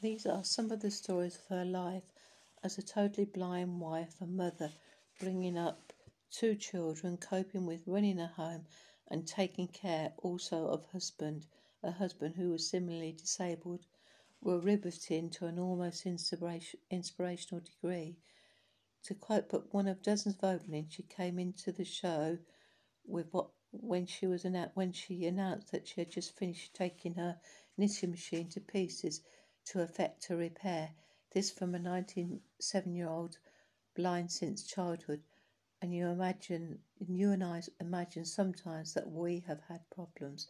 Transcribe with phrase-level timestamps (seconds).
[0.00, 2.02] These are some of the stories of her life
[2.64, 4.72] as a totally blind wife and mother,
[5.20, 5.92] bringing up
[6.32, 8.66] two children, coping with running a home,
[9.06, 11.46] and taking care also of husband,
[11.82, 13.86] a husband who was similarly disabled,
[14.42, 18.16] were riveting to an almost inspirational degree.
[19.04, 22.38] To quote but one of dozens of openings, she came into the show
[23.06, 27.38] with what when she was when she announced that she had just finished taking her
[27.76, 29.20] knitting machine to pieces
[29.66, 30.90] to effect a repair.
[31.32, 33.38] This from a 97 year old
[33.94, 35.22] blind since childhood.
[35.80, 40.48] And you imagine, you and I imagine sometimes that we have had problems.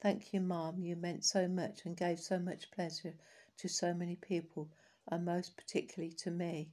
[0.00, 0.82] Thank you, Mum.
[0.82, 3.14] You meant so much and gave so much pleasure
[3.56, 4.70] to so many people,
[5.08, 6.70] and most particularly to me.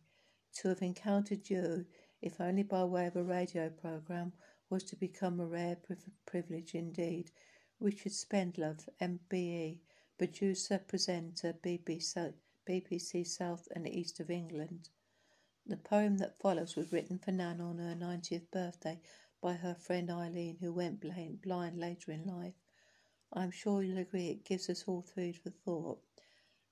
[0.57, 1.85] To have encountered you,
[2.21, 4.33] if only by way of a radio program,
[4.69, 5.77] was to become a rare
[6.25, 7.31] privilege indeed.
[7.79, 9.79] Richard Spendlove, MBE,
[10.17, 12.33] producer, presenter, BBC,
[12.67, 14.89] BBC South and East of England.
[15.67, 18.99] The poem that follows was written for Nan on her 90th birthday
[19.41, 21.01] by her friend Eileen, who went
[21.41, 22.53] blind later in life.
[23.33, 25.99] I'm sure you'll agree it gives us all food for thought.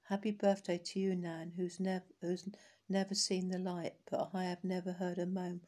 [0.04, 2.48] Happy birthday to you, Nan, who's, nev- who's
[2.88, 5.62] never seen the light, but I have never heard her moan,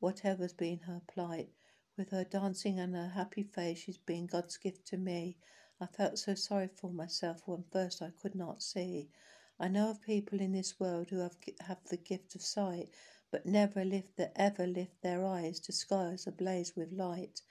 [0.00, 1.48] whatever's been her plight.
[1.96, 5.36] With her dancing and her happy face, she's been God's gift to me.
[5.80, 9.10] I felt so sorry for myself when first I could not see.
[9.58, 12.90] I know of people in this world who have, have the gift of sight,
[13.30, 17.42] but never lift the, ever lift their eyes to skies ablaze with light.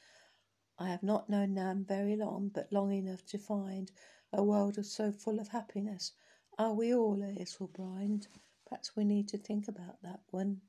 [0.80, 3.92] I have not known Nan very long, but long enough to find
[4.32, 6.14] a world so full of happiness.
[6.58, 8.28] Are we all a little blind?
[8.68, 10.62] Perhaps we need to think about that one.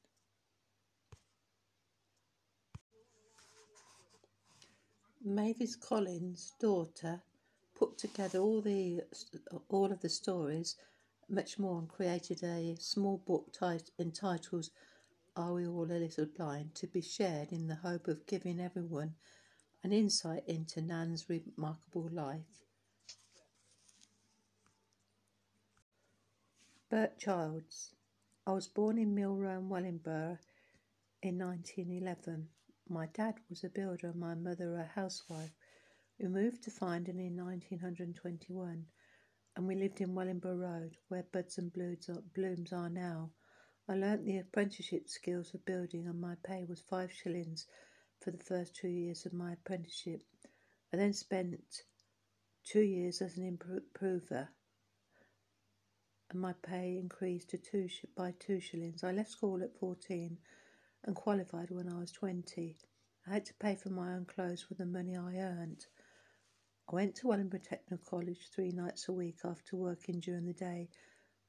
[5.23, 7.23] Mavis Collins' daughter
[7.75, 9.03] put together all the
[9.69, 10.77] all of the stories,
[11.29, 14.71] much more, and created a small book tit- entitled
[15.37, 19.15] "Are We All a Little Blind?" to be shared in the hope of giving everyone
[19.83, 22.63] an insight into Nan's remarkable life.
[26.91, 27.91] Bert Childs.
[28.47, 30.39] I was born in Milrome, Wellingborough
[31.23, 32.49] in 1911.
[32.89, 35.51] My dad was a builder and my mother a housewife.
[36.21, 38.87] We moved to Finedon in 1921
[39.57, 43.31] and we lived in Wellingborough Road, where Buds and Blooms are now.
[43.89, 47.67] I learnt the apprenticeship skills of building and my pay was five shillings
[48.21, 50.23] for the first two years of my apprenticeship.
[50.93, 51.83] I then spent
[52.65, 54.49] two years as an improver
[56.31, 59.03] and my pay increased to two sh- by two shillings.
[59.03, 60.39] I left school at 14
[61.05, 62.77] and qualified when I was 20.
[63.27, 65.87] I had to pay for my own clothes with the money I earned.
[66.87, 70.91] I went to Wellingborough Technical College three nights a week after working during the day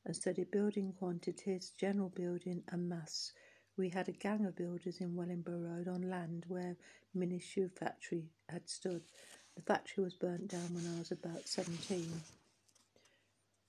[0.06, 3.34] and studied building quantities, general building, and maths.
[3.76, 6.78] We had a gang of builders in Wellingborough Road on land where
[7.14, 9.02] Mini Shoe Factory had stood.
[9.58, 12.10] The factory was burnt down when I was about 17.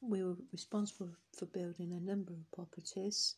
[0.02, 3.34] We were responsible for building a number of properties,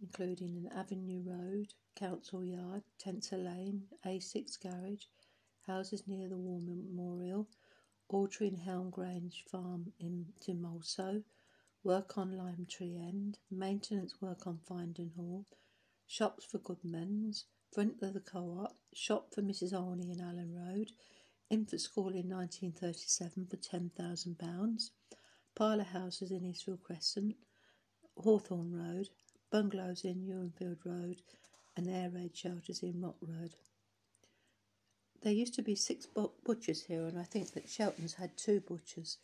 [0.00, 5.04] including an Avenue Road, Council Yard, Tensor Lane, A6 Garage,
[5.68, 7.46] houses near the War Memorial,
[8.08, 11.22] Altering Helm Grange Farm in Timolso,
[11.84, 15.44] work on Lime Tree End, maintenance work on Finedon Hall,
[16.06, 19.74] shops for Goodmans, front of the co-op, shop for Mrs.
[19.74, 20.92] Olney in Allen Road,
[21.50, 24.90] infant school in 1937 for £10,000,
[25.54, 27.36] parlour houses in Eastfield Crescent,
[28.16, 29.10] Hawthorne Road,
[29.52, 31.20] bungalows in Ewenfield Road,
[31.76, 33.54] and air raid shelters in Rock Road.
[35.22, 36.06] There used to be six
[36.44, 39.18] butchers here, and I think that Shelton's had two butchers.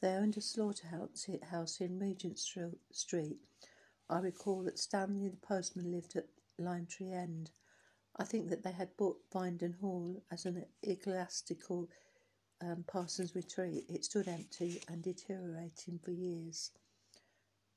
[0.00, 3.38] They owned a slaughterhouse house in Regent Street.
[4.08, 6.26] I recall that Stanley the postman lived at
[6.58, 7.50] Lime Tree End.
[8.16, 11.88] I think that they had bought Finedon Hall as an ecclesiastical
[12.60, 13.84] um, parson's retreat.
[13.88, 16.70] It stood empty and deteriorating for years.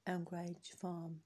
[0.08, 1.22] Elmgrange Farm.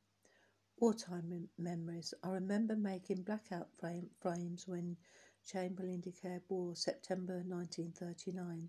[0.80, 2.14] Wartime mem- memories.
[2.24, 4.98] I remember making blackout frame- frames when
[5.48, 8.68] Chamberlain declared war September 1939.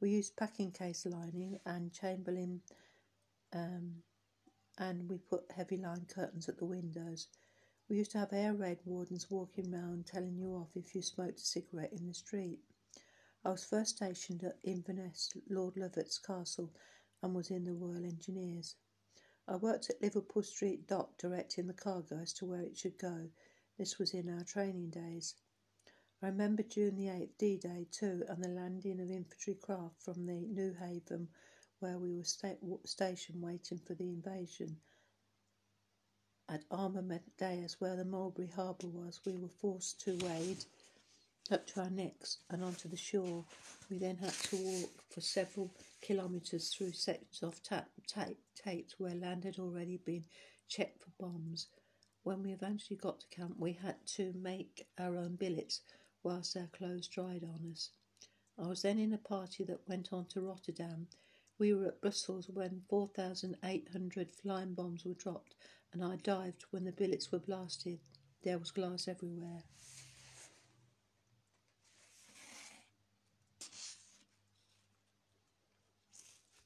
[0.00, 2.60] We used packing case lining and Chamberlain,
[3.52, 4.02] um,
[4.78, 7.28] and we put heavy line curtains at the windows.
[7.88, 11.38] We used to have air raid wardens walking round telling you off if you smoked
[11.38, 12.58] a cigarette in the street.
[13.44, 16.72] I was first stationed at Inverness, Lord Lovat's castle,
[17.22, 18.74] and was in the Royal Engineers.
[19.46, 23.30] I worked at Liverpool Street Dock directing the cargo as to where it should go.
[23.78, 25.36] This was in our training days.
[26.20, 30.26] I remember June the 8th, D Day too, and the landing of infantry craft from
[30.26, 31.28] the Newhaven
[31.78, 34.78] where we were sta- stationed waiting for the invasion.
[36.48, 40.64] At Armadeus, where the Mulberry Harbour was, we were forced to wade
[41.52, 43.44] up to our necks and onto the shore.
[43.88, 49.14] We then had to walk for several kilometres through sections of tap, tape, tapes where
[49.14, 50.24] land had already been
[50.68, 51.68] checked for bombs.
[52.24, 55.82] When we eventually got to camp, we had to make our own billets
[56.22, 57.90] whilst our clothes dried on us.
[58.58, 61.06] I was then in a party that went on to Rotterdam.
[61.58, 65.54] We were at Brussels when 4,800 flying bombs were dropped,
[65.92, 68.00] and I dived when the billets were blasted.
[68.42, 69.62] There was glass everywhere.